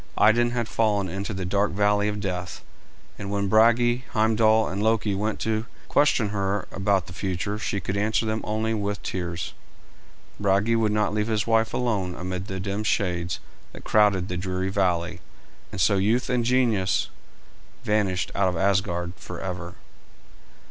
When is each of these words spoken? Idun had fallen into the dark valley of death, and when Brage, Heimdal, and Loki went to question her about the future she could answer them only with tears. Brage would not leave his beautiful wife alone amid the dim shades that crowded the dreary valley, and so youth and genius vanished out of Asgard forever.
Idun 0.19 0.49
had 0.49 0.67
fallen 0.67 1.07
into 1.07 1.31
the 1.31 1.45
dark 1.45 1.69
valley 1.73 2.07
of 2.07 2.19
death, 2.19 2.61
and 3.19 3.29
when 3.29 3.47
Brage, 3.47 4.01
Heimdal, 4.13 4.67
and 4.67 4.81
Loki 4.81 5.13
went 5.13 5.39
to 5.41 5.67
question 5.89 6.29
her 6.29 6.67
about 6.71 7.05
the 7.05 7.13
future 7.13 7.59
she 7.59 7.79
could 7.79 7.95
answer 7.95 8.25
them 8.25 8.41
only 8.43 8.73
with 8.73 9.03
tears. 9.03 9.53
Brage 10.39 10.75
would 10.75 10.91
not 10.91 11.13
leave 11.13 11.27
his 11.27 11.41
beautiful 11.41 11.51
wife 11.53 11.73
alone 11.75 12.15
amid 12.15 12.47
the 12.47 12.59
dim 12.59 12.83
shades 12.83 13.39
that 13.73 13.83
crowded 13.83 14.27
the 14.27 14.37
dreary 14.37 14.69
valley, 14.69 15.21
and 15.71 15.79
so 15.79 15.97
youth 15.97 16.31
and 16.31 16.45
genius 16.45 17.09
vanished 17.83 18.31
out 18.33 18.49
of 18.49 18.57
Asgard 18.57 19.13
forever. 19.17 19.75